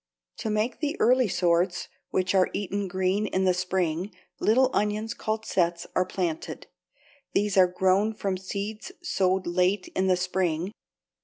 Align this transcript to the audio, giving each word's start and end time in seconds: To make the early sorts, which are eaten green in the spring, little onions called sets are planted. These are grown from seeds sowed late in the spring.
To 0.37 0.49
make 0.49 0.79
the 0.79 0.99
early 0.99 1.27
sorts, 1.27 1.87
which 2.09 2.33
are 2.33 2.49
eaten 2.53 2.87
green 2.87 3.27
in 3.27 3.45
the 3.45 3.53
spring, 3.53 4.11
little 4.39 4.71
onions 4.73 5.13
called 5.13 5.45
sets 5.45 5.85
are 5.95 6.07
planted. 6.07 6.65
These 7.33 7.55
are 7.55 7.67
grown 7.67 8.15
from 8.15 8.35
seeds 8.35 8.91
sowed 9.03 9.45
late 9.45 9.89
in 9.95 10.07
the 10.07 10.17
spring. 10.17 10.71